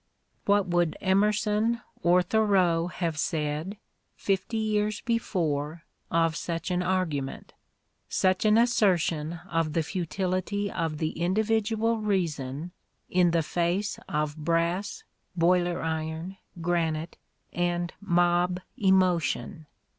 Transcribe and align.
What 0.45 0.65
would 0.65 0.97
Emerson 0.99 1.81
or 2.01 2.23
Thoreau 2.23 2.87
have 2.87 3.19
said, 3.19 3.77
fifty 4.15 4.57
years 4.57 5.01
before, 5.01 5.83
of 6.09 6.35
such 6.35 6.71
an 6.71 6.81
argument, 6.81 7.53
such 8.09 8.43
an 8.43 8.57
assertion 8.57 9.41
of 9.47 9.73
the 9.73 9.83
futility 9.83 10.71
of 10.71 10.97
the 10.97 11.11
individual 11.19 11.99
reason 11.99 12.71
in 13.11 13.29
the 13.29 13.43
face 13.43 13.99
of 14.09 14.35
"brass, 14.37 15.03
boiler 15.35 15.83
iron, 15.83 16.37
gi'anite" 16.59 17.13
and 17.53 17.93
mob 18.01 18.59
emotion? 18.77 19.67